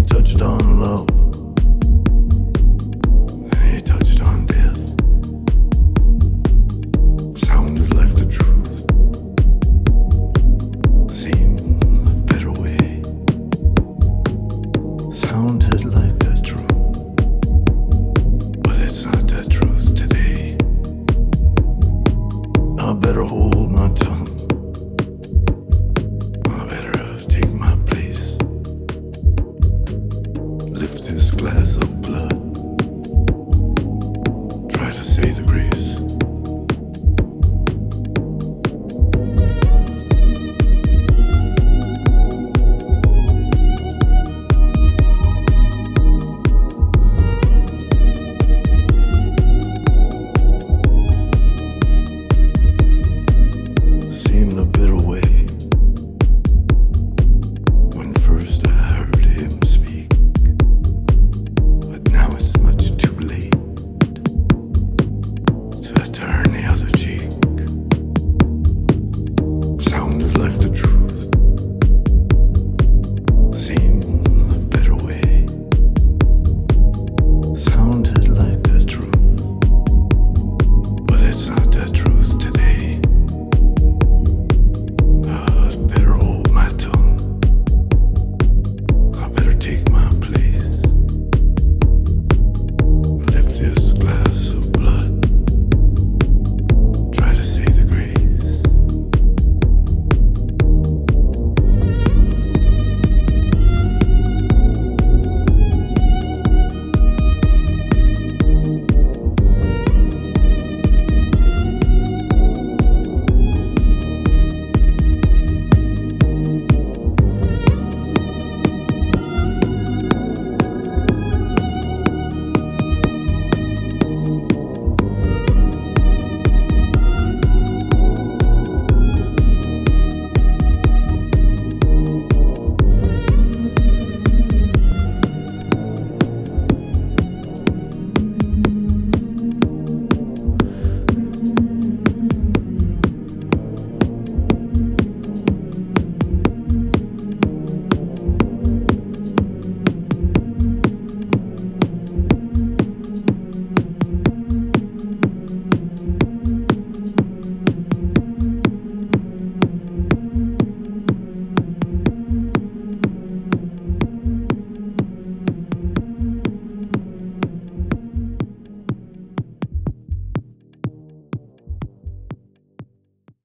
[0.00, 1.21] touched on love.